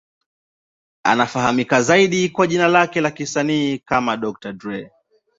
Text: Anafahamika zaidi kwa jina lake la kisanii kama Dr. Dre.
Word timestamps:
Anafahamika 1.03 1.81
zaidi 1.81 2.29
kwa 2.29 2.47
jina 2.47 2.67
lake 2.67 3.01
la 3.01 3.11
kisanii 3.11 3.77
kama 3.79 4.17
Dr. 4.17 4.53
Dre. 4.53 4.91